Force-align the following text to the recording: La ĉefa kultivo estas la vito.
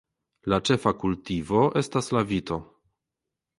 La 0.53 0.57
ĉefa 0.69 0.93
kultivo 1.03 1.61
estas 1.83 2.11
la 2.19 2.25
vito. 2.35 2.61